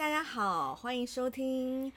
[0.00, 1.92] 大家好，欢迎收听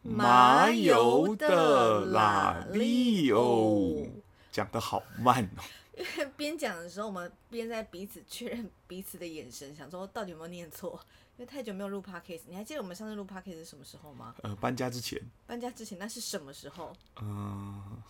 [0.00, 4.06] 麻油的拉力哦，
[4.52, 5.64] 讲的好慢哦。
[5.96, 11.00] 因 为边讲的时候，我们边在彼此确认彼此的眼神，想说到底有没有念错。
[11.36, 14.36] 因为太久没有录 podcast，你还记得我们上次录 podcast 是什么时候吗？
[14.42, 15.20] 呃，搬家之前。
[15.44, 16.92] 搬家之前，那是什么时候？
[17.20, 18.00] 嗯，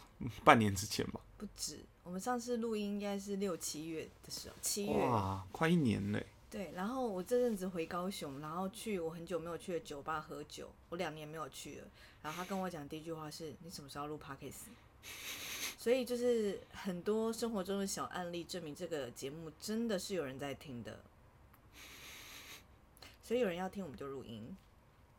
[0.45, 1.23] 半年之前吧。
[1.39, 5.07] 不止，我们上次录音应该是六七月的时候，七月。
[5.07, 6.27] 哇，快一年嘞。
[6.51, 11.87] 对，然后我这阵子回高雄，然后去我很久没有去的酒吧喝酒，我两年没有去了。
[12.23, 14.69] 然后他跟我讲第一句话是：“你什么时候录 podcast？”
[15.79, 21.01] 所以就是很多生活中的小案例，证明这个节目真的是有人在听的。
[23.23, 24.57] 所以有人要听，我们就录音。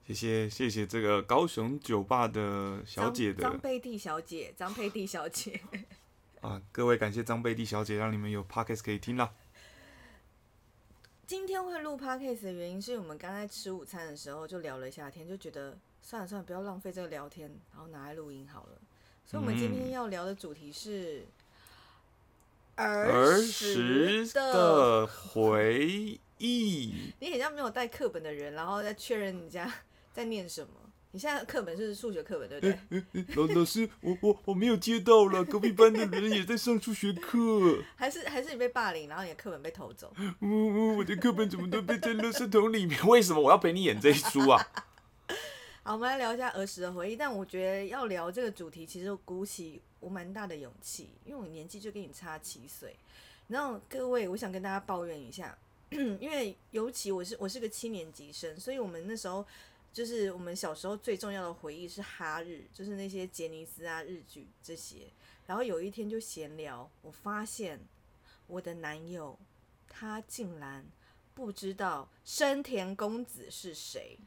[0.08, 5.62] 谢谢谢谢这个高雄酒吧的小姐的张佩蒂小姐，张佩蒂小姐。
[6.42, 9.32] 啊，各位感谢张佩蒂小姐，让你们有 podcast 可以听了。
[11.30, 18.70] 今天会录 podcast 的原因，是我们刚才吃午餐的时候就聊了一下天，就觉得算了算了，不要浪费这个聊天，然后拿来录音好了。
[19.28, 21.28] 所以，我们今天要聊的主题是
[22.78, 27.14] 儿时的回忆。
[27.22, 29.72] 你很像没有带课本的人，然后再确认人家
[30.12, 30.89] 在念什么。
[31.12, 33.36] 你现在课本是数学课本，对不对？
[33.36, 37.84] 老老师，我我我没有接到了，隔壁班的人也在上数学课。
[37.96, 40.14] 还是还是你被霸凌，然后你的课本被偷走？
[40.42, 43.04] 呜呜，我的课本怎么都被在垃圾桶里面？
[43.08, 44.64] 为什么我要陪你演这一出啊？
[45.82, 47.16] 好，我们来聊一下儿时的回忆。
[47.16, 52.96] 但我觉得要聊这个主题，其实鼓起我蛮大的勇气，因为我年纪就跟你差七岁。
[53.48, 55.58] 然后各位，我想跟大家抱怨一下，
[55.90, 59.44] 因为尤其我是我是个七年级生，所以我们那时候。
[59.92, 65.12] 就是我们小时候最重要的回忆是哈日，就是那些杰尼斯啊、日剧这些。
[65.46, 67.80] 然后有一天就闲聊，我发现
[68.48, 69.38] 我的男友
[69.88, 70.86] 他竟然
[71.34, 74.20] 不知道生田公子是谁。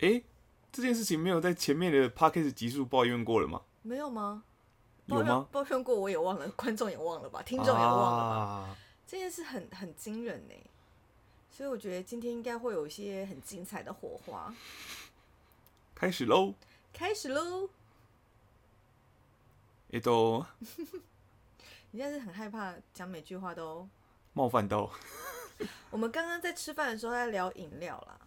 [0.00, 0.22] 哎，
[0.70, 3.62] 这件事情没有在前面的 p a c k a g e 集数抱怨过了吗？
[3.80, 4.44] 没有吗？
[5.06, 5.48] 有吗？
[5.50, 8.76] 抱怨过我也忘了，观众也忘了吧，听众也忘了吧。
[9.06, 10.54] 这件事很很惊人呢。
[11.52, 14.52] 所以我觉得今天应该会有一些很精彩的火花。
[15.94, 16.54] 开始喽！
[16.92, 17.68] 开始喽！
[19.88, 20.44] 也都，
[21.92, 23.86] 你现在是很害怕讲每句话都
[24.32, 24.90] 冒犯到。
[25.90, 28.18] 我们刚刚在吃饭的时候在聊饮料啦，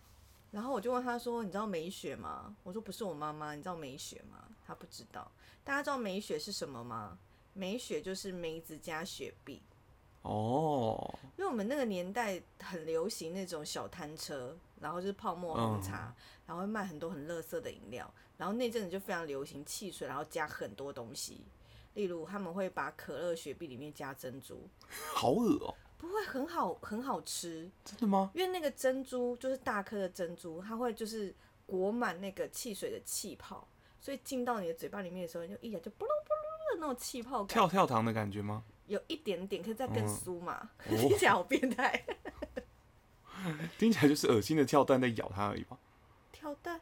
[0.51, 5.29] 然后我就问他说：“你知道美雪吗？”我说：“不是我妈妈，你知道美雪吗？”他不知道。
[5.63, 7.17] 大家知道美雪是什么吗？
[7.53, 9.61] 美雪就是梅子加雪碧。
[10.25, 16.11] 哦，因为我们那个年代很流行那种小摊车，然后就是泡沫红茶，
[16.47, 21.45] 然后会卖很多很乐色的饮料，然后那阵子就非常流行汽水，然后加很多东西，
[21.93, 24.67] 例如他们会把可乐、雪碧里面加珍珠，
[25.13, 28.31] 好恶哦，不会很好很好吃，真的吗？
[28.33, 31.31] 因为那个珍珠就是大颗的珍珠，它会就是
[31.67, 33.67] 裹满那个汽水的气泡，
[34.01, 38.63] 所以进到你的嘴巴里面的时候，你就一咬就啵噜啵噜的那种气泡感，跳跳糖的感觉吗？
[38.87, 40.69] 有一点点，可以再更酥嘛？
[40.87, 42.05] 听起来好变态。
[43.77, 45.77] 听起来就是恶心的跳蛋在咬它而已吧？
[46.31, 46.81] 跳蛋？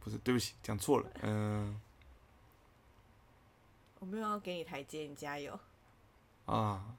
[0.00, 1.08] 不是，对不起，讲错了。
[1.22, 1.80] 嗯，
[4.00, 5.58] 我没有要给你台阶，你加油。
[6.46, 6.96] 啊，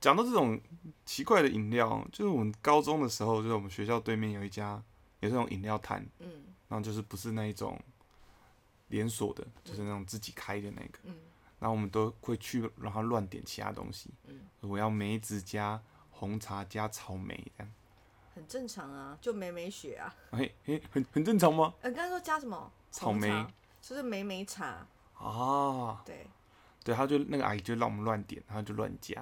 [0.00, 0.60] 讲到这种
[1.04, 4.80] 奇怪的饮料，就是我们高中的时候，就是我们学校对面有一家
[5.18, 7.76] 也是那种饮料摊，嗯，然后就是不是那一种
[8.88, 11.16] 连锁的，就是那种自己开的那个，嗯。
[11.41, 14.10] 然后我们都会去，然后乱点其他东西。
[14.26, 15.80] 嗯，我要梅子加
[16.10, 17.72] 红茶加草莓这样。
[18.34, 20.14] 很正常啊，就梅梅雪啊。
[20.30, 21.74] 嘿，嘿，很很正常吗？
[21.82, 22.72] 呃，刚才说加什么？
[22.90, 23.28] 草莓，
[23.80, 24.86] 就是梅梅茶。
[25.14, 26.02] 啊。
[26.04, 26.26] 对。
[26.82, 29.14] 对，他就那个阿姨就让我们乱点，然后就乱加，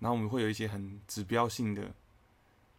[0.00, 1.94] 然后我们会有一些很指标性的，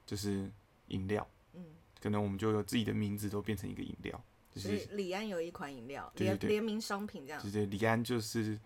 [0.06, 0.52] 就是
[0.88, 1.26] 饮料。
[1.54, 1.64] 嗯。
[2.02, 4.22] 可能我们就有自己的名字都变成一个饮料。
[4.52, 7.42] 就是李安有一款饮料，联联名商品这样。
[7.42, 8.60] 对对，李安就是。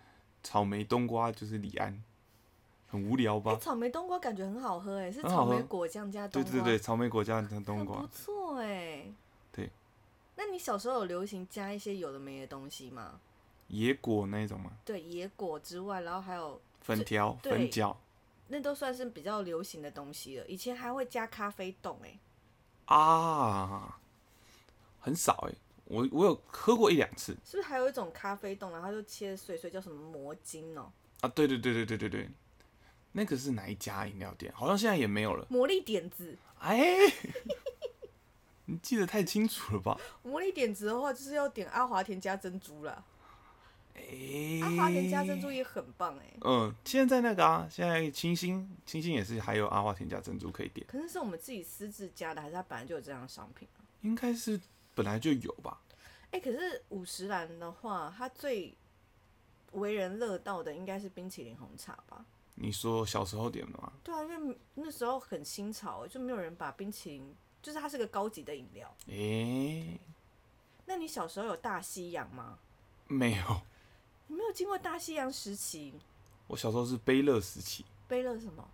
[0.48, 2.02] 草莓冬瓜就是李安，
[2.88, 3.58] 很无聊吧？
[3.58, 6.50] 草莓冬瓜感觉很好喝哎，是草莓果酱加冬瓜。
[6.50, 9.04] 对对对，草莓果酱加冬瓜，不错哎。
[9.52, 9.70] 对。
[10.38, 13.20] 那你小时候有流行加一些有的没的东西吗？
[13.68, 14.72] 野果那种吗？
[14.86, 17.94] 对，野果之外，然后还有粉条、粉饺，
[18.48, 20.46] 那都算是比较流行的东西了。
[20.48, 22.18] 以前还会加咖啡冻哎。
[22.86, 24.00] 啊，
[25.02, 25.56] 很少哎。
[25.90, 30.92] 我我有喝过一两次，是不是还有一种咖啡冻，然后就切碎碎，叫什么魔晶哦？
[31.22, 32.30] 啊，对对对对对对对，
[33.14, 34.52] 那个是哪一家饮料店？
[34.54, 35.48] 好像现在也没有了。
[35.50, 36.96] 魔力点子，哎，
[38.66, 39.98] 你记得太清楚了吧？
[40.24, 43.06] 魔力点子的话，就是要点阿华田加珍珠了。
[43.96, 46.34] 哎，阿华田加珍珠也很棒哎。
[46.42, 50.86] 嗯，现在那个啊，现在清新清新也是还有阿华田加珍珠可以点。
[50.86, 53.82] 可是是我们自己私自加的，还是它本来就有这样的商品啊？
[54.02, 54.60] 应该是
[54.98, 55.80] 本来就有吧。
[56.32, 58.74] 哎，可是五十岚的话，它最
[59.74, 62.26] 为人乐道的应该是冰淇淋红茶吧？
[62.56, 63.94] 你说小时候点的吗？
[64.04, 68.92] 对啊，因为那时候很新潮，就没有人把冰淇淋，就是它是个高级的饮料。
[69.10, 70.00] 诶，
[70.88, 72.58] 那你小时候有大西洋吗？
[73.06, 73.62] 没有，
[74.26, 75.94] 你没有经过大西洋时期。
[76.48, 77.86] 我小时候是杯乐时期。
[78.08, 78.68] 杯乐什么？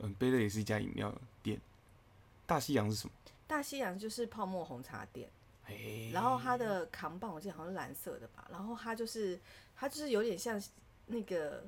[0.00, 1.10] 嗯，杯乐也是一家饮料
[1.42, 1.58] 店。
[2.44, 3.12] 大西洋是什么？
[3.46, 5.30] 大西洋就是泡沫红茶店。
[5.66, 9.40] 诶，然后它的扛棒我记得好像是蓝色的吧，然后它就是
[9.76, 10.62] 它就是有点像
[11.06, 11.64] 那个。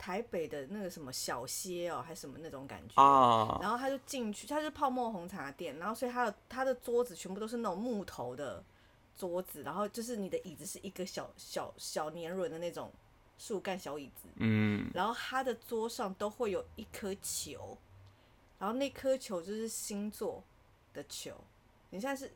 [0.00, 3.58] 台北的那个什么小歇哦，还是什么那种感觉啊？
[3.60, 8.62] 然后他就进去，他是泡沫红茶店，然后所以他的他的桌子全部都是那种木头的
[9.16, 12.92] 桌子，然后就是你的椅子是一个小小小年轮的那种
[13.38, 17.76] 树干小椅子，嗯，然后他的桌上都会有一颗球，
[18.60, 20.44] 然后那颗球就是星座
[20.94, 21.34] 的球。
[21.90, 22.32] 你现在是，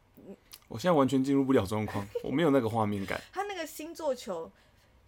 [0.69, 3.21] 我现在完全进入不了状况， 我没有那个画面感。
[3.33, 4.51] 他那个星座球。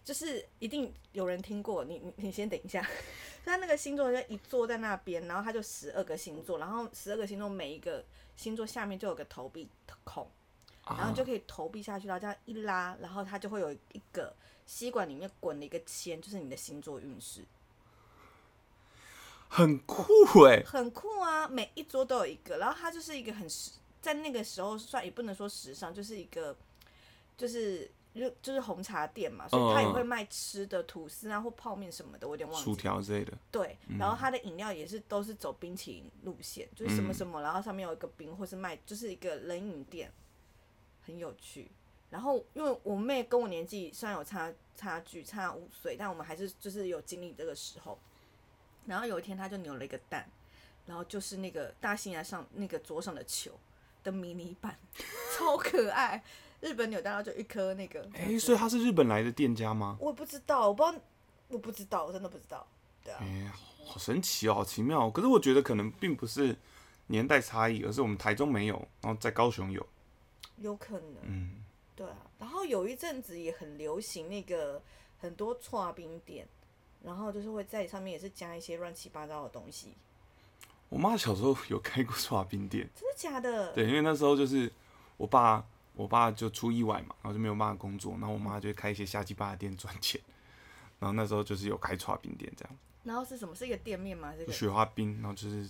[0.03, 2.87] 就是一定有人听过，你你你先等一下。
[3.43, 8.05] 他那个星座就一坐在那边，然后他就十二个星座，然后十二个星座每一个
[8.35, 9.67] 星座下面就有个投币
[10.03, 10.29] 孔，
[10.85, 14.31] 然后就可以投币下去，然后这样一拉，然后它就会有一个
[14.67, 17.43] 吸管里面滚了一个签，就是你的星座运势。
[19.47, 20.03] 很酷
[20.45, 21.47] 哎，很酷啊！
[21.47, 23.71] 每一桌都有一个，然后它就是一个很时，
[24.05, 26.55] 在那个时候算也不能说时尚，就是一个
[27.35, 27.91] 就是。
[28.15, 32.63] 就就是红茶店嘛，所以他也会卖吃的吐司啊或泡面什么的，我有点忘记。
[32.63, 33.33] 薯条之类的。
[33.51, 40.09] 对，然后他的饮料也是都是走冰淇淋路线，就是什么什么，然后上面有一个冰，或是卖就是一个冷饮店，
[41.05, 41.69] 很有趣。
[42.09, 47.99] 然后因为我妹跟我年纪虽然有差差距差五岁，但我们还是就是有经历这个时候。
[48.85, 50.25] 然后有一天她就扭了一个蛋，
[50.85, 53.51] 然后就是那个大西洋上那个桌上的球
[54.05, 54.79] 的迷你版，
[55.35, 56.23] 超可爱。
[56.61, 58.07] 日本扭蛋，然后就一颗那个。
[58.13, 59.97] 哎，所以他是日本来的店家吗？
[59.99, 61.01] 我不知道，我不知道，
[61.49, 62.65] 我不知道，我真的不知道。
[63.03, 63.19] 对啊。
[63.21, 63.51] 哎，
[63.85, 65.09] 好神奇哦，好奇妙。
[65.09, 66.55] 可是我觉得可能并不是
[67.07, 69.85] 年代差异，而是我们台中没有，然后在高雄有。
[70.57, 71.15] 有可能。
[71.23, 71.63] 嗯。
[71.95, 74.81] 对啊，然后有一阵子也很流行那个
[75.19, 76.47] 很多串冰店，
[77.03, 79.95] 然后就是会在上面也是加一些乱七八糟的东西。
[80.89, 82.89] 我妈小时候有开过刷冰店。
[82.95, 83.73] 真的假的？
[83.73, 84.71] 对，因为那时候就是
[85.17, 85.65] 我爸。
[85.97, 90.19] 我爸就出意外嘛，然后就没有办法工作，然后我妈就开一些下鸡巴的店赚钱，
[90.99, 92.77] 然后那时候就是有开刷冰店这样。
[93.05, 93.55] 然后是什么？
[93.55, 94.33] 是一个店面吗？
[94.37, 95.69] 这个雪花冰，然后就是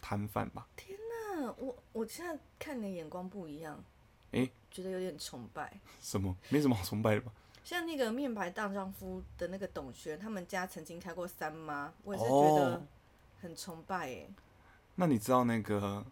[0.00, 0.64] 摊贩吧。
[0.76, 3.82] 天哪，我我现在看你的眼光不一样，
[4.30, 5.80] 哎，觉得有点崇拜。
[6.00, 6.36] 什么？
[6.50, 7.32] 没什么好崇拜的吧？
[7.64, 12.80] 像那个面白大丈夫的那个董璇，他们家曾经开过三妈，我也是觉得
[13.40, 14.28] 很崇拜哎。
[14.96, 16.04] 那你知道那个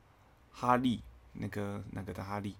[0.50, 1.02] 哈利，
[1.32, 2.56] 那个那个的哈利？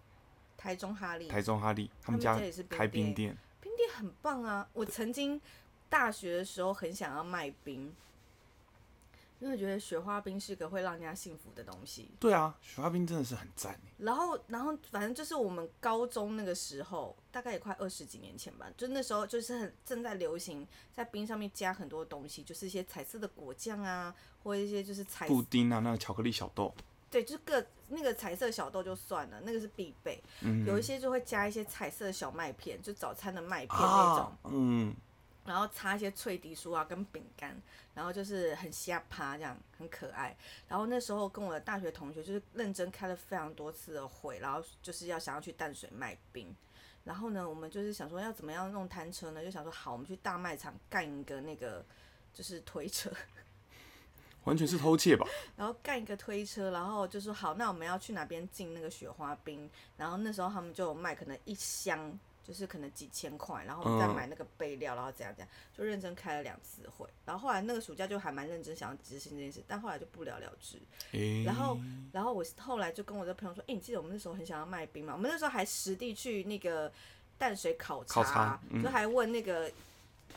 [0.57, 2.41] 台中哈利，台中哈利，他们家
[2.71, 4.69] 开冰店，冰店很棒啊！
[4.73, 5.41] 我曾经
[5.89, 7.93] 大学的时候很想要卖冰，
[9.43, 12.09] 因为觉得雪花冰是个会让人家幸福的东西。
[12.21, 13.77] 对啊，雪花冰真的是很赞。
[13.99, 26.73] 然后，然后反正就是我们高中那个时候，大概也快二十几年前吧，就那时候就是很正在流行在冰上面加很多东西，就是一些彩色的果酱啊，或者一些就是彩布丁啊，那个巧克力小豆。
[27.11, 30.23] 对，就是个那个彩色小豆就算了，那个是必备。
[30.43, 34.33] 嗯有一些就会加一些彩色的小麦片，就早餐的麦片那种。
[34.45, 34.95] 嗯。
[35.44, 37.61] 然后插一些脆迪酥啊，跟饼干，
[37.94, 40.37] 然后就是很瞎趴这样，很可爱。
[40.68, 46.54] 然后那时候跟我的大学同学就是认真开了非常多次的会，然后就是要想要去淡水卖冰。
[47.04, 49.44] 然后呢，我们就是想说要怎么样弄摊车呢？
[49.44, 51.84] 就想说好，我们去大卖场干一个那个
[52.32, 53.11] 就是推车。
[54.44, 55.25] 完全是偷窃吧。
[55.56, 59.70] 然后干一个推车，然后就说好，那我们要去哪边进那个雪花冰？
[59.96, 67.06] 然后那时候他们就卖，可能一箱就是可能几千块，然后我们再买那个备料，然后怎样怎样，就认真开了两次会。
[67.25, 70.78] 然后后来那个暑假就还蛮认真想要执行这件事，但后来就不了了之。
[71.44, 71.78] 然后，
[72.12, 75.12] 然后我后来就跟我的朋友说：“哎，你记得我们那时候很想要卖冰吗？
[75.14, 76.92] 我们那时候还实地去那个
[77.38, 79.70] 淡水考察，就还问那个。”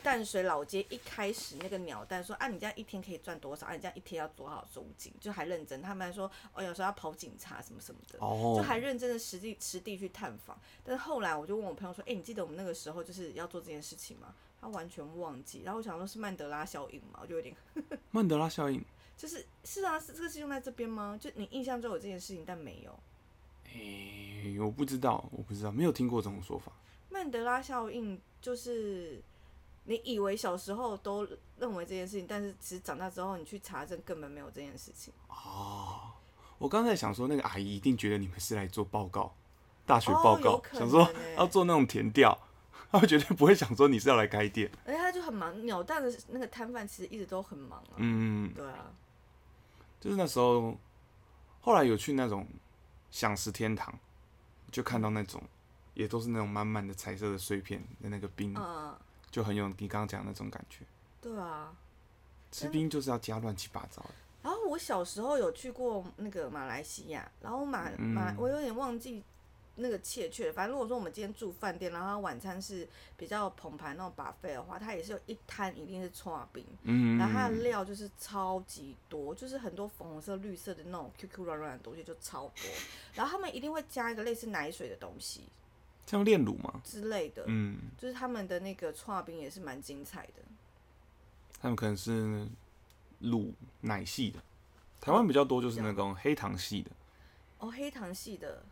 [0.02, 3.66] 淡水老街一开始那个鸟蛋说啊，你这样一天可以赚多少？
[3.66, 5.12] 啊，你这样一天要多少租金？
[5.20, 10.58] 就还认真，他们还说哦，有时候要跑警察什么什么的，就还认真的实地实地去探访。
[10.84, 14.34] 但是后来我就问我朋友说，哎，你记得我们那个时候就是要做这件事情吗？
[14.60, 15.62] 他完全忘记。
[15.64, 17.18] 然后我想说，是曼德拉效应嘛？
[17.22, 17.54] 我就有点
[18.12, 18.82] 曼德拉效应，
[19.16, 21.18] 就是是啊，是这个是用在这边吗？
[21.20, 22.98] 就你印象中有这件事情，但没有。
[23.74, 26.72] 诶，我不知道，我不知道，没有听过这种说法。
[27.10, 29.22] 曼德拉效应就是。
[29.86, 31.26] 你以为小时候都
[31.58, 35.14] 认为这件事情，但是其实长大之后你去查证，根本没有这件事情。
[35.28, 36.12] 哦，
[36.58, 39.34] 我刚才想说，那个阿姨一定觉得你们是来做报告，
[39.86, 42.36] 大学报告，想说要做那种填调，
[42.90, 44.70] 她绝对不会想说你是要来开店。
[44.84, 47.94] 而且他就很忙，鸟蛋的那个摊贩其实一直都很忙啊。
[47.96, 48.92] 嗯，对啊。
[50.00, 50.76] 就是那时候，
[51.60, 52.46] 后来有去那种
[53.10, 53.98] 享食天堂，
[54.70, 55.42] 就看到那种，
[55.94, 58.54] 也都是那种满满的彩色的碎片的那个冰，
[59.36, 60.82] 就很有你刚刚讲那种感觉。
[61.20, 61.76] 对啊，
[62.50, 64.10] 吃冰就是要加乱七八糟的。
[64.42, 69.22] 然后我小时候有去过那个马来西亚，然后马马我有点忘记。
[69.78, 76.64] 那个切切，反正如果说我们今天住饭店，然后晚餐是比较澎湃那种把费的话，它也是有一摊一定是串冰，
[77.18, 82.70] 然后它的料就是超级多，就是很多粉红色、绿色的那种 QQ 软软的东西就超多，
[83.12, 85.42] 然后他们一定会加一个类似奶水的东西，
[86.06, 90.42] 像炼乳嘛之类的，嗯，就是他们的那个串冰也是蛮精彩的，
[91.60, 92.46] 他们可能是
[93.18, 94.40] 乳奶系的，
[95.00, 96.90] 台湾比较多就是那种黑糖系的，
[97.58, 98.62] 哦，黑糖系的。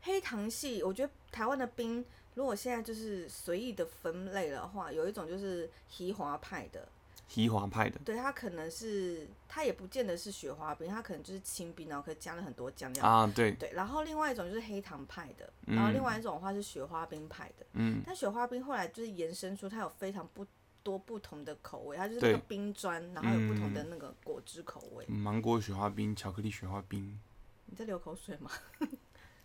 [0.00, 6.88] 黑糖系，我觉得台湾的冰，如果现在就是随意的分类的话，有一种就是西华派的，
[7.28, 13.04] 西华派的，对，它可能是，它也不见得是雪花冰，它可能就是清冰，然后可以加了很多酱料。
[13.04, 20.46] 啊，对，对，然后另外一种就是黑糖派的，然后另外一种的话是雪花冰派的，嗯，但雪花冰后来就是延伸出它有非常不
[20.82, 27.20] 多不同的口味，它就是那个冰砖，然后有不同的那个果汁口味，芒果雪花冰、巧克力雪花冰，
[27.66, 28.50] 你在流口水吗？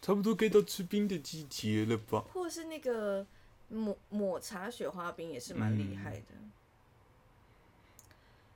[0.01, 2.23] 差不多该到吃冰的季节了吧？
[2.33, 3.25] 或者是那个
[3.67, 6.25] 抹抹茶雪花冰也是蛮厉害的。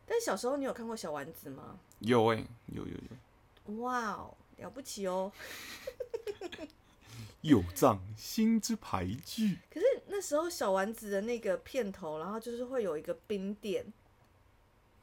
[0.07, 1.77] 但小时候你有看过小丸子吗？
[1.99, 3.75] 有哎，有有有。
[3.81, 5.31] 哇哦，了不起哦！
[7.41, 9.59] 有藏心之牌具。
[9.69, 13.85] 可是那时候小丸子的那个片头，然后就是会有一个冰店。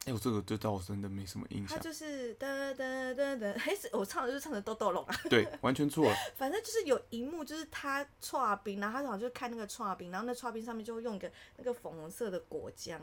[0.05, 1.75] 哎，我这个对我真的没什么印象。
[1.75, 5.15] 他就是哒哒哒哒，嘿，我唱的就是唱的豆豆龙啊。
[5.27, 6.15] 对，完全错了。
[6.37, 12.99] 反正就是有一幕，就是他串冰，然后他好像就看那个串冰，然后那串冰上面就会用一个那个粉红色的果浆，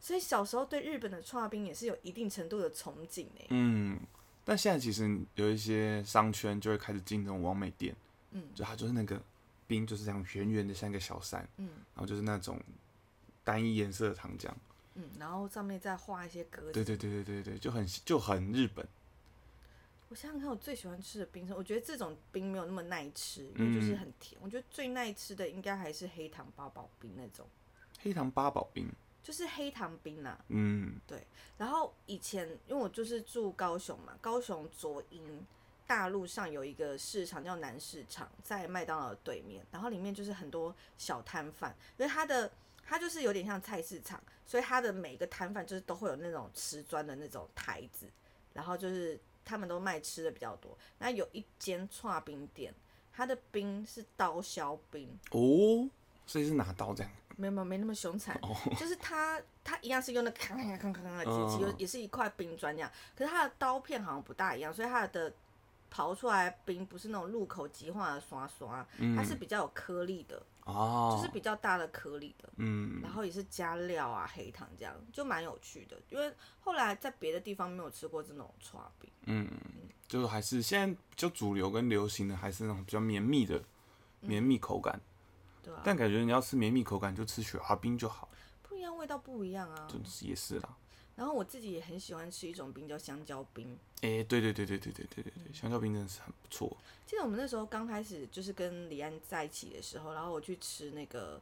[0.00, 3.46] 所以小时候对日本的串冰也是有一定程度的憧憬诶。
[3.50, 4.00] 嗯，
[4.44, 7.94] 但现在其实有一些商圈就会开始进这种完美店，
[8.32, 9.22] 嗯，就它就是那个
[9.68, 12.60] 冰就是这样圆圆的像一个小山，嗯，然后就是那种
[13.44, 14.50] 单一颜色的糖浆。
[14.94, 16.72] 嗯，然后上面再画一些格子。
[16.72, 18.86] 对对对对对对，就很就很日本。
[20.08, 24.40] 我想想看，我最喜欢吃的冰，我觉得这种冰没有那么耐吃，因为就是很甜。
[24.42, 27.46] 我觉得最耐吃的应该还是黑糖八宝冰那种。
[28.00, 28.90] 黑糖八宝冰
[29.22, 30.36] 就是黑糖冰呐。
[30.48, 31.24] 嗯，对。
[31.56, 35.46] 然后以前因为我就是住高雄嘛，高雄左营
[35.86, 42.50] 大路上有一个市场叫南市场，在麦当劳对面，然后里面就是很多小摊贩，因为它的。
[42.90, 48.10] 它就是有点像菜市场，所以它的每个摊贩就是都会有那种瓷砖的那种台子，
[48.52, 50.76] 然后就是他们都卖吃的比较多。
[50.98, 52.74] 那有一间串冰店，
[53.12, 55.88] 它的冰是刀削冰哦，
[56.26, 57.12] 所以是拿刀这样？
[57.36, 58.36] 没有没有没那么凶残，
[58.76, 65.32] 就是它它一样是用那咔咔咔咔咔的机器，也是一块冰砖这样，可是它的刀片好像不大一样，所以它的
[65.94, 68.84] 刨出来冰不是那种入口即化的刷刷，
[69.16, 70.42] 它是比较有颗粒的。
[70.64, 76.00] 哦，就是比较大的颗粒的，嗯，然后也是加料啊，黑糖这样，就蛮有趣的。
[76.10, 79.48] 因为后来在别的地方没有吃过这种串饼，嗯，
[80.06, 83.62] 就是还是现在比较主流跟流行的还是那种比较绵密的
[84.20, 85.00] 绵密口感，
[85.62, 85.80] 对啊。
[85.82, 88.28] 但感觉你要吃绵密口感，就吃雪花冰就好。
[88.62, 89.88] 不一样，味道不一样啊。
[89.88, 90.76] 就是也是啦。
[91.20, 93.76] 然后我自己也很喜欢吃一种冰叫香蕉冰。
[94.00, 96.74] 哎，对对对对对对对对对，香蕉冰真的是很不错。
[97.06, 101.38] 记得我们那时候刚开始就是跟李安在一起的时候，然后我去吃那个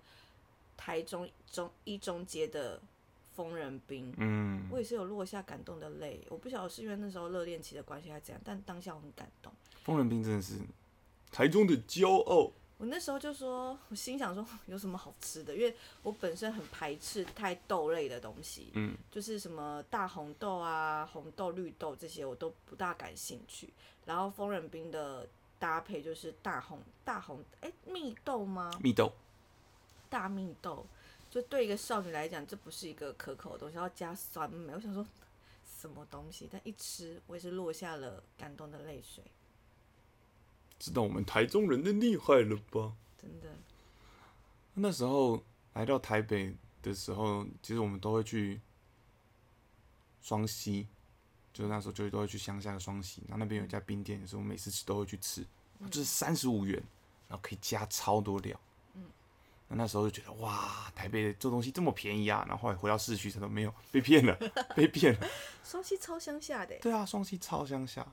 [0.76, 2.80] 台中中一中街的
[3.36, 6.26] 疯人冰，嗯，我也是有落下感动的泪。
[6.28, 9.52] 我不晓得是因为那时候热恋期的关系还是怎样，但当下我很感动。
[9.84, 10.54] 疯人冰真的是
[11.30, 12.50] 台中的骄傲。
[12.78, 15.54] 我那时候就说，我心想说有什么好吃的？
[15.54, 23.68] 因为我本身很排斥太豆类的东西，嗯，就是什么大红豆啊、红豆、绿豆这些我都不大感兴趣。
[24.06, 28.70] 然后疯人冰的搭配就是大红大红，哎，蜜豆吗？
[28.80, 29.12] 蜜豆，
[30.08, 30.86] 大蜜豆，
[31.28, 34.72] 就对一个少女来讲，这不是一个可口的东西，要加酸梅。
[34.72, 35.04] 我想说
[35.80, 36.48] 什么东西？
[36.50, 39.24] 但一吃，我也是落下了感动的泪水。
[40.78, 42.92] 知道我们台中人的厉害了吧？
[43.20, 43.48] 真的。
[44.74, 45.42] 那时候
[45.74, 48.60] 来到台北的时候，其实我们都会去
[50.22, 50.86] 双溪，
[51.52, 55.44] 就是那时候就都会去乡下的双溪，然后那边有一家冰店，也是我每次吃都会去吃，
[55.90, 56.80] 就是三十五元，
[57.28, 58.58] 然后可以加超多料。
[58.94, 59.02] 嗯。
[59.66, 62.44] 那那时候就觉得哇，台北做东西这么便宜啊！
[62.48, 64.34] 然后后来回到市区，才都没有被骗了，
[64.74, 65.28] 被骗了。
[65.64, 66.78] 双溪超乡下的。
[66.78, 68.06] 对啊，双溪超乡下。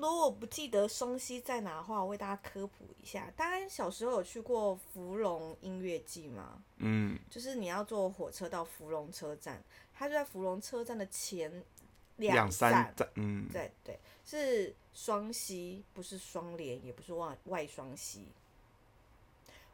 [0.00, 3.30] 如果不记得松溪在哪的话，我为大家科普一下。
[3.36, 6.62] 大家小时候有去过芙蓉音乐季吗？
[6.78, 7.18] 嗯。
[7.28, 11.62] 就是你要坐火车到芙蓉车站，它就在芙蓉车站的前
[12.16, 13.08] 两三站。
[13.16, 13.46] 嗯。
[13.52, 18.26] 对对，是双溪，不是双连，也不是外外双溪。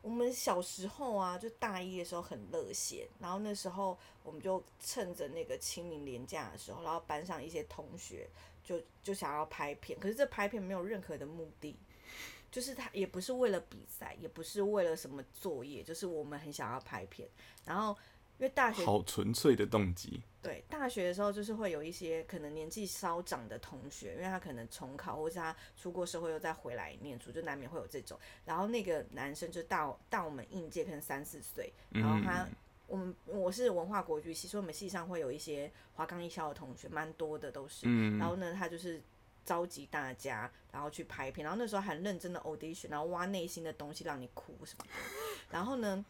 [0.02, 8.28] 我们小时候啊，就大一的时候很热血，然后那时候我们就趁着那个清明年假的时候，然后班上一些同学
[8.66, 11.74] 就就想要拍片，可是这拍片没有任何的目的，
[12.50, 17.26] 就是他也不是为了比赛，也不是为了什么作业，就是我们很想要拍片，
[17.64, 17.96] 然后。
[18.38, 20.20] 因为大学好纯粹的动机。
[20.42, 28.20] 对，大学的时候就是会有一些可能年纪稍长的同学，因为他可能重考，或是他出过社会又再回来念书，就难免会有这种。
[28.44, 32.46] 然后那个男生就大大我们应届可能三四岁，然后他
[32.86, 37.86] 我们我是文化国剧系，所以我们系上会有一些华冈艺校的同学，蛮多的都是。
[38.18, 39.02] 然后呢，他就是
[39.44, 44.90] 召集大家，然后去拍片，然后那时候很认真的 audition，然后挖内心的东西让你哭什么的。
[45.50, 46.04] 然后呢？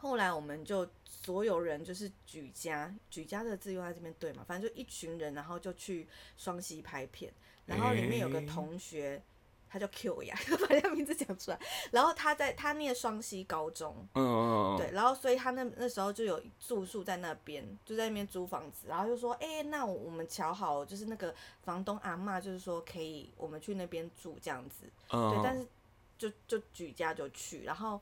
[0.00, 4.44] 后来我们就所有人就是举家，举家的字用在这边对嘛？
[4.46, 7.32] 反正就一群人，然后就去双溪拍片，
[7.66, 9.20] 然后里面有个同学，
[9.68, 10.36] 他叫 Q 呀，
[10.68, 11.58] 把他名字讲出来。
[11.90, 25.66] 然后他在他念双溪高中，嗯嗯嗯，对，然后所以他那那时候就有住宿在那边，就在那边租房子，然后就说，哎，那我们瞧好，就是那个房东阿妈，就是说可以我们去那边住这样子，对，但是
[26.16, 28.00] 就就举家就去，然后。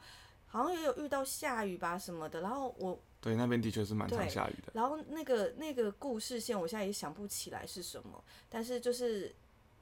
[0.48, 4.72] 好像也有遇到下雨吧什么的，然后我对那边的确是蛮常下雨的。
[4.72, 9.34] 然后那个那个故事线，我现在也想不起来是什么，但是就是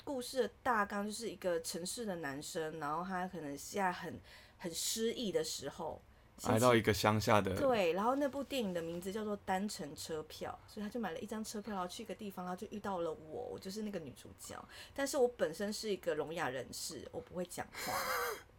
[0.05, 4.21] 故事的大纲就是一个城市的男生，然后他可能现在很
[4.59, 6.01] 很失意的时候，
[6.47, 14.63] 来到一个乡下的对，然后那部电影的名字叫做《单程车票》，所以他就买了一张车票，然后去一个地方，然后就遇到了我，我就是那个女主角。
[14.95, 17.93] 但是我本身是一个聋哑人士，我不会讲话。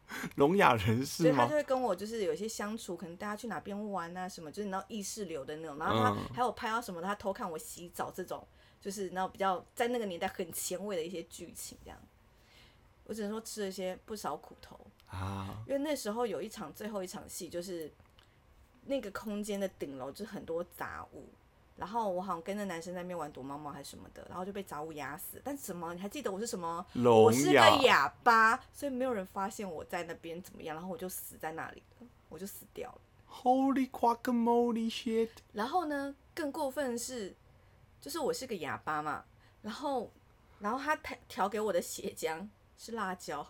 [0.36, 5.78] 聋哑人士所以他就会跟我就是有一些相处，可能大家去哪边玩啊什么，就是你知道意识流的那种。
[5.78, 8.48] 然后他还有拍到什么，他偷看我洗澡这种，
[8.80, 12.00] 就是你知道比较在那个年代很前卫的一些剧情这样。
[13.06, 17.92] 我只能说吃了一些不少苦头啊，因为那时候有一场最后一场戏，就是
[18.86, 21.30] 那个空间的顶楼就很多杂物。
[21.76, 25.42] 然后我好像跟那男生在那边玩躲猫猫还是什么的，然后就被杂物压死。
[25.44, 25.94] 但什么？
[25.94, 26.86] 你还记得我是什么？
[27.04, 33.02] 我是个哑巴，所以没有人发现我在那边怎么样，然后我就死在那里了，我就死掉了。
[33.44, 35.30] Holy guacamole shit！
[35.52, 37.36] 然后呢，更过分的是，
[38.00, 39.26] 就是我是个哑巴嘛，
[39.62, 40.10] 然后，
[40.60, 43.46] 然后他调调给我的血浆是辣椒，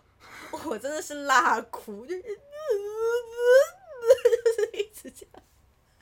[0.68, 2.20] 我真的是辣哭，就是
[4.72, 5.42] 一直这样。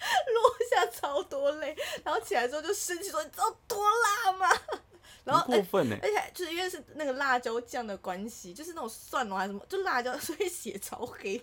[0.34, 4.48] 落下超多泪，然后起来之后就生气说：“你知道多辣吗？”
[5.24, 11.42] 然后过分呢，而且就是因为是那个辣椒酱的关系，就是那种蒜蓉还是什么，就辣椒，所以血超黑。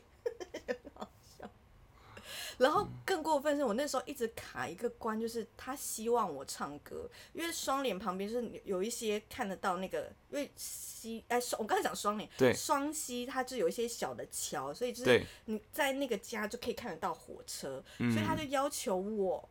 [2.58, 19.50] 然后更过分是我那时候一直卡一个关，就是他希望我唱歌，因为双脸旁边就是有一些看得到那个，因为西哎双我刚才讲双脸，对，双溪它就有一些小的桥，所以就是你在那个家就可以看得到火车，所以他就要求我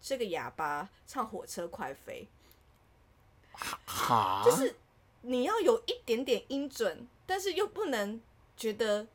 [0.00, 2.28] 这个哑巴唱火车快飞，
[3.52, 4.76] 哈，就是
[5.22, 8.20] 你要有一点点音准，但是又不能
[8.56, 9.06] 觉得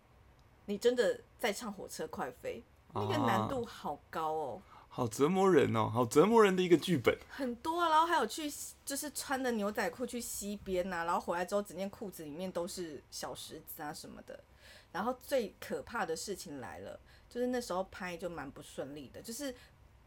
[0.65, 2.61] 你真的在唱火车快飞。
[2.93, 7.17] 那个难度好高哦，好折磨人哦，好折磨人的一个剧本。
[7.29, 8.51] 很多啊，然后还有去
[8.85, 14.39] 就是穿的牛仔裤去溪边呐，然后回来之后整件裤子里面都是小石子啊什么的。
[14.91, 19.53] 然后最可怕的事情来了，就是那时候拍就蛮不顺利的，就是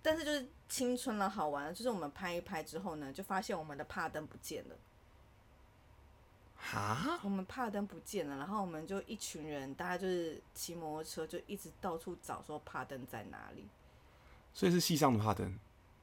[0.00, 4.76] 但是就是青春了，好玩，就是我们拍一拍之后呢，就发现我们的帕灯不见了。
[6.58, 13.68] 哈，我们帕登不见了，然后我们就一群人，大家就是骑摩托车，就一直到处找，说帕登在哪里。
[14.52, 15.56] 所以是西上的帕登，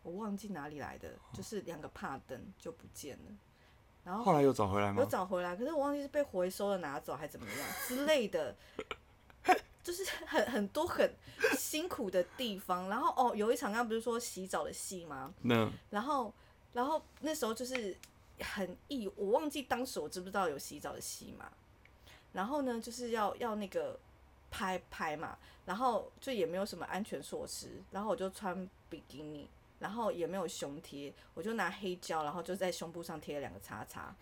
[0.03, 3.31] 我忘记哪里来的，就是两个帕登就不见了。
[4.03, 5.01] 然后后来又找回来吗？
[5.01, 8.55] 有找回来，可是我忘记是被回收了拿走还是怎么样之类的，
[9.83, 11.13] 就是很很多很
[11.57, 12.87] 辛苦的地方。
[12.87, 15.33] 然后哦，有一场刚刚不是说洗澡的戏吗？
[15.41, 16.33] 那然后
[16.73, 17.97] 然后那时候就是。
[18.43, 21.51] 很意，我忘记当时我知不知道有洗澡的戏嘛？
[22.33, 23.97] 然后呢，就是要要那个
[24.51, 34.15] 拍拍嘛，然后就也没有什么安全措施，然后我就穿比基尼，然后也没有胸贴，我就拿黑胶，然后就在胸部上贴了两个叉叉，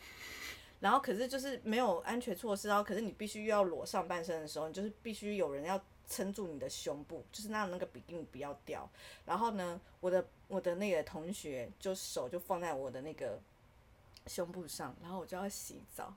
[0.79, 8.89] 然后可是就是没有安全措施，然后可是你必须要裸上半身的时候，你就是必须有人要撑住你的胸部，就是让那个比基尼不要掉。
[9.25, 13.39] 然后呢，我的我的那个同学就手就放在我的那个
[14.27, 16.13] 胸部上，然后我就要洗澡，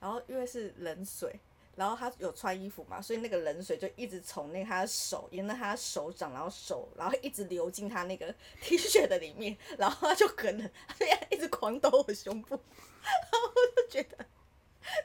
[0.00, 1.38] 然后因为是冷水。
[1.76, 12.54] 然后他有穿衣服嘛，所以那个冷水就一直从那他的手沿着他的手掌，然后手，然后一直流进他那个 T 恤的里面，然后他就很冷，他就一直狂抖我胸部，
[13.00, 14.26] 然后我就觉得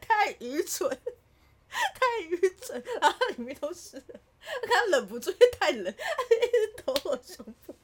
[0.01, 0.89] 太愚蠢，
[1.69, 4.03] 太愚蠢，然后里面都是，
[4.67, 7.75] 他忍不住因为，太冷，他就一直抖我胸部，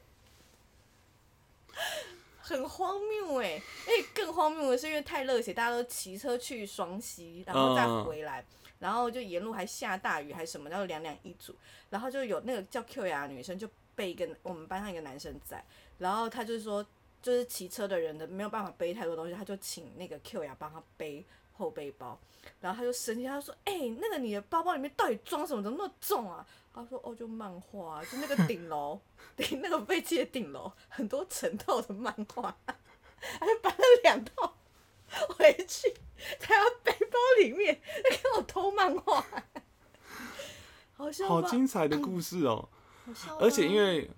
[2.41, 8.43] 很荒谬哎，哎，更荒谬的是因为太热血，大家都骑车去双溪，然后再回来。
[8.79, 11.55] 然后就沿路还下大雨，还什么，然后两两一组，
[11.91, 15.63] 然后就有那个叫 Q 雅的女生就被一个我们班上一个男生载，
[15.99, 16.83] 然后他就是说，
[17.21, 21.23] 就是骑车的人的没有办法背太多东西，他就请那个 Q 雅帮他背
[21.61, 22.19] 后背包，
[22.59, 25.61] 然后他就生气，他说：“哎，那个你的包包里面到底装什么？
[25.61, 28.99] 怎么那么重啊？”他说：“哦，就漫画，就那个顶楼，
[29.37, 34.55] 顶那个飞机的顶楼，很多成套的漫画， 他就搬了两套
[35.37, 35.93] 回去。”
[36.39, 39.25] 在他背包里面，他给我偷漫画，
[40.93, 42.69] 好笑好精彩的故事哦！
[43.39, 44.09] 而且因为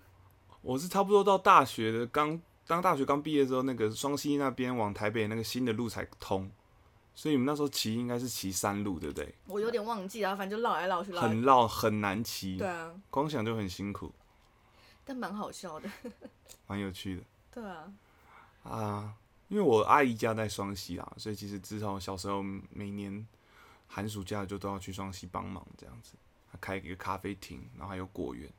[0.62, 6.52] 我是差不多到大学的，刚当大学刚毕业之后，那个双溪那边往台北那个新的路才通，
[7.16, 9.34] 所以你们那时候骑应该是骑山路，对不对？
[9.48, 12.58] 我有点忘记了，反正就绕来绕去，很绕，很难骑。
[12.58, 14.12] 对啊，光想就很辛苦，
[15.06, 15.90] 但蛮好笑的，
[16.68, 17.24] 蛮有趣的。
[17.52, 17.94] 对啊，
[18.64, 19.16] 啊。
[19.50, 23.28] 因为我阿姨家在双溪啊，所以其实自从小时候每年
[23.88, 26.16] 寒暑假就都要去双溪帮忙这样子。
[26.52, 28.50] 他开一个咖啡厅，然后还有果园。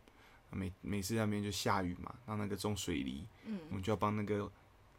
[0.50, 4.48] 每每次那边就下雨嘛，让那个种水梨，嗯，我们就要帮那个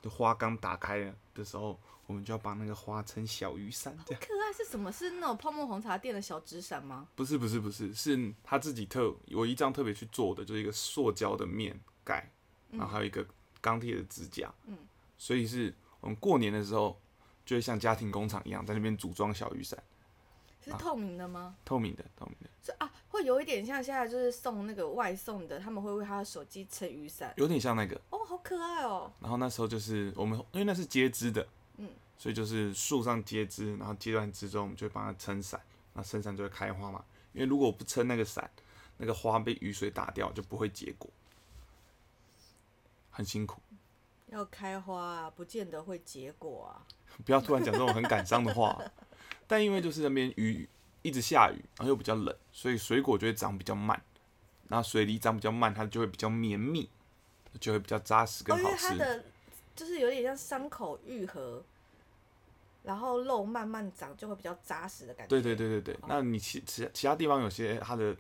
[0.06, 3.98] 的花刚打开了的时候，我们就要把那个花撑小雨伞。
[4.06, 4.92] 这样可爱是什么？
[4.92, 7.08] 是那种泡沫红茶店的小纸伞吗？
[7.16, 12.32] 不是不是不是，是他自己特我一张特别去做的，就是一个塑胶的面盖，
[12.72, 13.26] 然后还有一个
[13.60, 14.78] 钢铁的支架，嗯，
[15.18, 15.74] 所以是。
[16.02, 17.02] 我们过年的时候，
[17.44, 19.82] 就会像家庭工厂一样，在那边组装小雨伞。
[20.66, 21.56] 是透明的吗？
[21.64, 22.50] 透明的，透明的。
[22.64, 27.34] 是啊，会有一点像现在就是送那个外送的，他们会为他的手机撑雨伞。
[27.38, 28.00] 有点像那个。
[28.10, 29.12] 哦，好可爱哦。
[29.20, 31.48] 然后那时候就是我们，因为那是接枝的，
[31.78, 35.62] 嗯，所以就是树上接枝，然后接完枝之后，我们就会帮它撑伞，
[35.94, 37.06] 那撑伞就会开花嘛。
[37.34, 38.50] 因为如果不撑那个伞，
[38.98, 41.10] 那个花被雨水打掉，就不会结果，
[43.12, 43.62] 很辛苦。
[44.28, 46.82] 要开花啊，不见得会结果啊！
[47.24, 48.82] 不要突然讲这种很感伤的话。
[49.48, 50.68] 但因为就是那边雨
[51.02, 54.02] 一直下雨，然后又比较冷，所以水果就会长比较慢。
[54.68, 56.90] 然后水梨长比较慢，它就会比较绵密，
[57.60, 58.88] 就会比较扎实更好吃。
[58.88, 59.24] 它的
[59.76, 61.64] 就是有点像伤口愈合，
[62.82, 65.30] 然后肉慢慢长，就会比较扎实的感觉。
[65.30, 66.00] 对对对对对。
[66.08, 68.18] 那你其其其他地方有些它的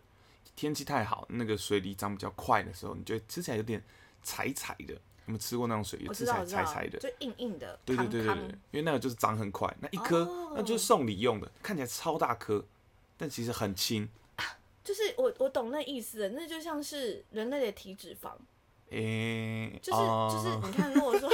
[0.55, 3.83] 天气太好，那个水梨长比较快的时候，你觉得吃起来有点
[4.21, 4.95] 柴柴的。
[5.25, 5.99] 有没有吃过那种水？
[6.13, 7.79] 吃起来柴柴的，就硬硬的。
[7.85, 12.63] 对对对对对，因为那个就是长很快，那一颗那就是送礼用的，看起来超大颗，
[13.17, 14.07] 但其实很轻。
[14.83, 18.31] 就是我我懂那意思，那就像是人类的体脂肪。
[18.91, 19.99] 诶，就是
[20.35, 21.29] 就是你看，如果说。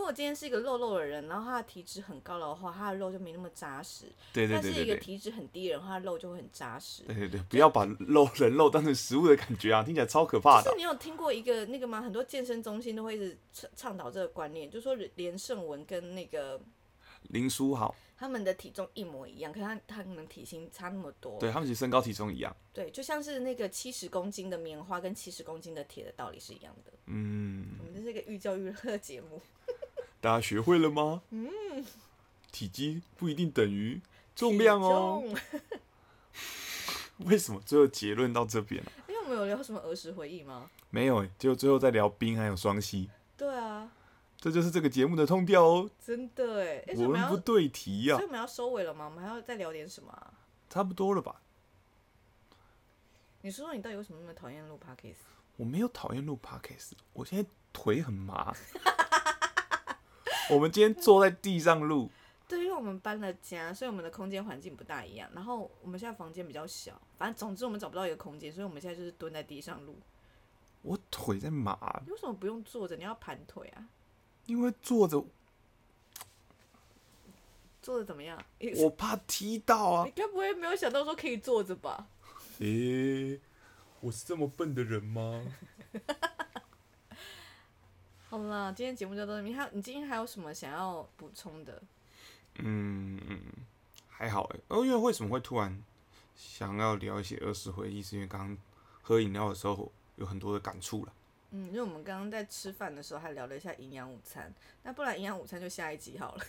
[0.00, 4.06] 如果今天是一个肉肉的人，然后他的体脂很高的话，他的肉就没那么扎实。
[4.32, 4.70] 对对对对。
[4.70, 7.02] 但是一个体脂很低的人，他的肉就会很扎实。
[7.02, 10.70] 对对对，不要把肉人肉当成食物的感觉啊，听起来超可怕的。
[10.70, 12.00] 是你有听过一个那个吗？
[12.00, 16.58] 很多健身中心都会一直倡倡导这个观念，就说连胜文跟那个
[17.28, 21.38] 林书豪，他们的体重一模一样，可是他他们体型差那么多。
[21.38, 22.56] 对他们其实身高体重一样。
[22.72, 26.92] 对，就像是那个七十公斤的棉花跟七十公斤的铁的道理是一样的。
[27.04, 27.76] 嗯。
[27.78, 29.38] 我们这是一个寓教于乐的节目。
[30.20, 31.22] 大家学会了吗？
[31.30, 31.50] 嗯，
[32.52, 34.00] 体积不一定等于
[34.36, 35.24] 重量哦。
[37.18, 40.70] 为什么最后结论到这边因为我们有聊什么儿时回忆吗？
[40.90, 43.10] 没有哎，就最后在聊冰还有双膝。
[43.36, 43.90] 对啊，
[44.38, 45.90] 这就是这个节目的通调哦。
[46.04, 48.16] 真的哎，我们不对题呀。
[48.16, 49.04] 所以我们要收尾了吗？
[49.06, 50.32] 我们还要再聊点什么？
[50.68, 51.40] 差不多了吧。
[53.42, 55.14] 你说说你到底为什么那么讨厌录 podcast？
[55.56, 58.54] 我没有讨厌录 podcast，我现在腿很麻。
[60.50, 62.10] 我们今天坐在地上录，
[62.48, 65.30] 对，因为我们搬了家，所以我们的空间环境不大一样。
[65.34, 69.96] 然后我们现在房间比较小，反正总之我们找不到一个空间，所以我们现在就是蹲在地上录。
[70.82, 72.96] 我腿在麻，为什么不用坐着？
[72.96, 73.86] 你要盘腿啊？
[74.46, 75.24] 因为坐着，
[77.82, 78.42] 坐着怎么样？
[78.78, 80.04] 我怕踢到啊！
[80.06, 82.08] 你该不会没有想到说可以坐着吧？
[82.60, 83.38] 诶，
[84.00, 85.44] 我是这么笨的人吗？
[88.30, 89.48] 好了，今天节目就到这里。
[89.48, 91.82] 你还你今天还有什么想要补充的？
[92.60, 93.20] 嗯，
[94.08, 94.60] 还好哎。
[94.68, 95.82] 哦，因为为什么会突然
[96.36, 98.56] 想要聊一些儿时回忆，是因为刚刚
[99.02, 101.12] 喝饮料的时候有很多的感触了。
[101.50, 106.44] 嗯，因为我们刚刚在吃饭的时候还聊了一下营养午餐，那不然营养午餐就下一集好了。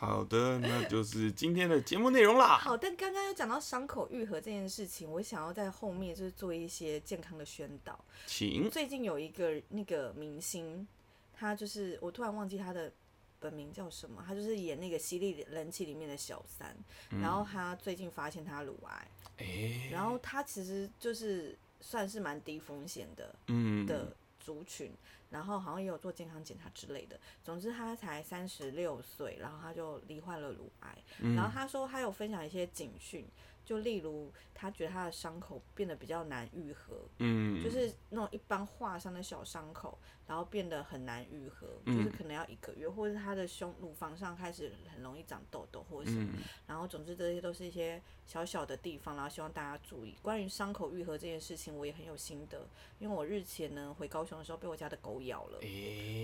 [0.00, 2.56] 好的，那就是今天的节目内容啦。
[2.56, 8.02] 好，但刚刚有讲到伤口愈合这件事情，我想要在后面就是做一些健康的宣导。
[8.24, 8.70] 请。
[8.70, 10.88] 最近有一个那个明星，
[11.34, 12.90] 他就是我突然忘记他的
[13.38, 16.74] 本名叫什么，他就是演那个《犀利人气》里面的小三，
[17.20, 24.16] 然后他最近发现他乳癌，然后他其实就是算是蛮低风险的，嗯的
[24.50, 24.92] 族群。
[25.30, 27.16] 然后好像也有做健康检查之类的。
[27.44, 30.98] 总之他才三十六岁，然后他就罹患了乳癌。
[31.36, 33.24] 然后他说他有分享一些警讯，
[33.64, 39.98] 就例如他觉得他的伤口变得比较难愈合，嗯，就是那种一般划伤的小伤口。
[40.26, 46.32] 然后变得很难愈合，就是可能要一个月，或者是他的胸乳房上开始很容易长痘痘，或者什么。
[46.68, 50.14] 然后总之这些都是一些小小的地方，然后希望大家注意。
[50.22, 52.64] 关于伤口愈合这件事情，我也很有心得，
[53.00, 55.58] 因为我日前呢回高雄的时候被我家的狗咬了，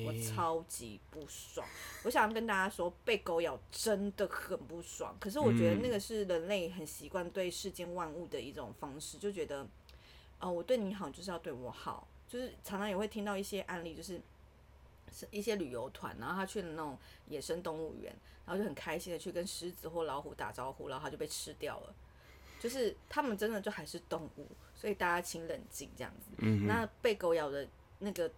[0.06, 1.66] 我超级不爽。
[2.04, 5.16] 我想跟大家说，被狗咬真的很不爽。
[5.18, 9.66] 可是我觉得那个是人类很习惯对世间万物的一种方式，就觉得，
[10.40, 12.06] 哦，我对你好就是要对我好。
[12.28, 14.20] 就是常常也会听到一些案例，就是
[15.12, 18.12] 是一些旅游团，然后他去了那种野生动物园，
[18.44, 21.94] 然后就很开心的去跟狮子或老虎打招呼，然后他就被吃掉了。
[22.58, 26.44] 就是他们真的就还是动物，所以大家请冷静这样子。
[26.66, 27.68] 那被狗咬的
[28.00, 28.28] 那个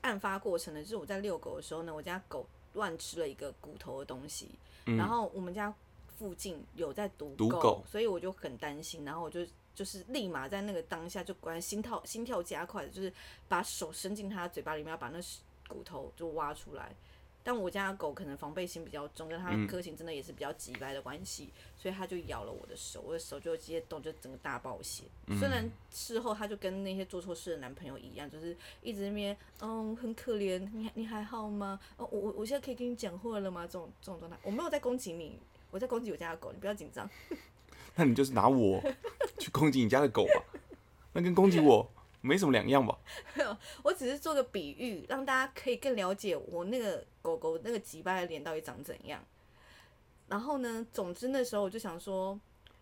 [0.00, 4.48] 案发过程呢，就是我在遛狗的时候呢，我家狗乱吃了一个骨头的东西，
[4.84, 5.74] 然后我们家
[6.18, 9.46] 附近有在毒狗，所以我就很担心，然后我就。
[9.78, 13.12] 就是立马在那个当下就果然心跳心跳加快，就是
[13.46, 15.20] 把手伸进它嘴巴里面，要把那
[15.68, 16.92] 骨头就挖出来。
[17.44, 25.04] 但我家的狗可能防备心比较重，跟它个性真的也是比较急白的关系，所以它就咬了我的手，我的手就直接动，就整个大爆血。
[25.38, 31.78] 虽然事后它就跟那些做错事的男朋友一样，就是一直那边嗯很可怜，你你还好吗？
[31.96, 33.64] 哦我我我现在可以跟你讲话了吗？
[33.64, 35.38] 这种这种状态，我没有在攻击你，
[35.70, 37.08] 我在攻击我家的狗，你不要紧张。
[37.96, 38.82] 那你就是拿我
[39.38, 40.44] 去攻击你家的狗吧，
[41.12, 42.96] 那跟攻击我没什么两样吧？
[43.82, 49.24] 我只是做个比喻，让大家可以更了解我那个狗狗那个吉巴的脸到底长怎样。
[50.28, 52.38] 然后呢，总之那时候我就想说，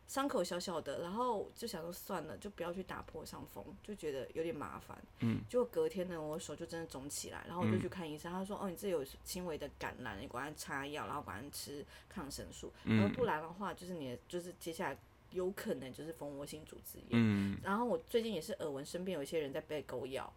[0.06, 4.96] 伤口小小的，然后就想说算了，就不要去打破伤风，就觉得有点麻烦。
[5.20, 5.40] 嗯。
[5.48, 14.98] 就隔天呢，我手就真的肿起来，然后我就去看医生，他说：“哦，你这有轻微的感染，你管擦药，然后管吃抗生素，然后不然的话，就是你就是接下来。”
[15.32, 17.08] 有可能就是蜂窝性组织炎。
[17.10, 20.32] 嗯，然后我最近也是耳闻身边有一些人在被狗咬，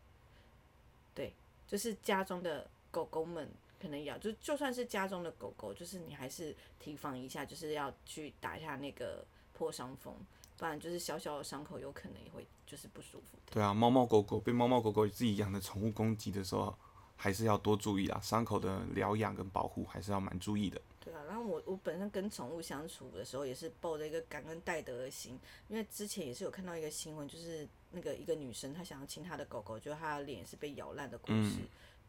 [1.14, 1.32] 对，
[1.68, 3.48] 就是家中的狗狗们
[3.80, 9.24] 可能咬，就就算是家中的狗狗，就是你还是提防一下，就是要去打一下那个
[9.60, 10.16] 破伤风，
[10.56, 13.38] 不然就是小小的伤口有可能也会就是不舒服。
[13.52, 16.74] 对啊，猫猫狗狗被猫猫狗狗自己养的宠物攻击的时候，
[17.18, 20.82] 还是要多注意啊，伤口的疗养跟保护还是要蛮注意的。
[21.02, 31.58] 对啊，然后我我本身跟宠物相处的时候，也是抱着一个感恩戴德的心，因为之前也是有看到一个新闻，就是那个一个女生她想要亲她的狗狗，就她的脸是被咬烂的故事。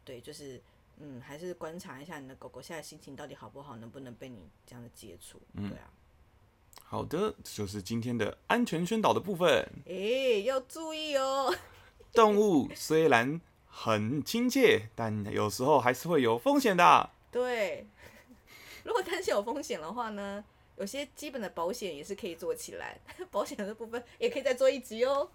[0.05, 0.61] 对，就是
[0.97, 5.39] 嗯，还是观察一下你的狗狗现在心情到底好不好，能不能被你这样的接触。
[5.55, 5.91] 对啊。
[6.91, 9.65] 好的，这就是今天的安全宣导的部分。
[9.85, 11.55] 诶，要注意哦。
[12.11, 17.09] 动物虽然很亲切，但有时候还是会有风险的。
[17.31, 17.87] 对。
[18.83, 20.43] 如果担心有风险的话呢，
[20.75, 22.99] 有些基本的保险也是可以做起来。
[23.31, 25.31] 保险的部分也可以再做一集哦。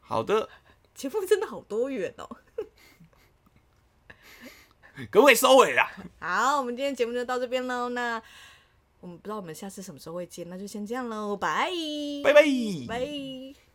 [0.00, 0.48] 好的，
[0.92, 2.36] 节目真的好多元哦。
[5.08, 5.88] 各位收尾啦。
[6.18, 7.90] 好，我们今天节目就到这边喽。
[7.90, 8.20] 那
[9.00, 11.70] 我们不知道我们下次什么时候会见，那就先这样喽，拜
[12.24, 12.42] 拜拜
[12.88, 13.67] 拜。